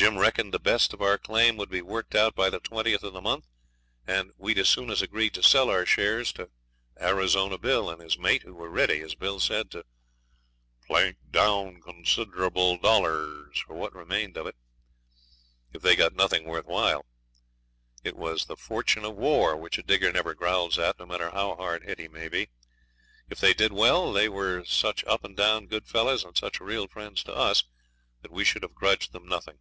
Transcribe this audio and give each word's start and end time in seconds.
Jim 0.00 0.16
reckoned 0.16 0.54
the 0.54 0.60
best 0.60 0.92
of 0.94 1.02
our 1.02 1.18
claim 1.18 1.56
would 1.56 1.68
be 1.68 1.82
worked 1.82 2.14
out 2.14 2.32
by 2.32 2.48
the 2.48 2.60
20th 2.60 3.02
of 3.02 3.12
the 3.12 3.20
month, 3.20 3.48
and 4.06 4.30
we'd 4.36 4.56
as 4.56 4.72
good 4.76 4.92
as 4.92 5.02
agreed 5.02 5.34
to 5.34 5.42
sell 5.42 5.68
our 5.70 5.84
shares 5.84 6.30
to 6.32 6.48
Arizona 7.00 7.58
Bill 7.58 7.90
and 7.90 8.00
his 8.00 8.16
mate, 8.16 8.44
who 8.44 8.54
were 8.54 8.70
ready, 8.70 9.00
as 9.00 9.16
Bill 9.16 9.40
said, 9.40 9.72
'to 9.72 9.84
plank 10.86 11.16
down 11.32 11.80
considerable 11.80 12.76
dollars' 12.78 13.58
for 13.58 13.74
what 13.74 13.92
remained 13.92 14.36
of 14.36 14.46
it. 14.46 14.54
If 15.72 15.82
they 15.82 15.96
got 15.96 16.14
nothing 16.14 16.44
worth 16.44 16.66
while, 16.66 17.04
it 18.04 18.14
was 18.14 18.44
the 18.44 18.54
fortune 18.56 19.04
of 19.04 19.16
war, 19.16 19.56
which 19.56 19.78
a 19.78 19.82
digger 19.82 20.12
never 20.12 20.32
growls 20.32 20.78
at, 20.78 20.96
no 21.00 21.06
matter 21.06 21.30
how 21.32 21.56
hard 21.56 21.82
hit 21.82 21.98
he 21.98 22.06
may 22.06 22.28
be. 22.28 22.50
If 23.28 23.40
they 23.40 23.52
did 23.52 23.72
well, 23.72 24.12
they 24.12 24.28
were 24.28 24.64
such 24.64 25.04
up 25.06 25.24
and 25.24 25.36
down 25.36 25.66
good 25.66 25.88
fellows, 25.88 26.22
and 26.22 26.36
such 26.38 26.60
real 26.60 26.86
friends 26.86 27.24
to 27.24 27.34
us, 27.34 27.64
that 28.22 28.30
we 28.30 28.44
should 28.44 28.62
have 28.62 28.76
grudged 28.76 29.10
them 29.12 29.26
nothing. 29.26 29.58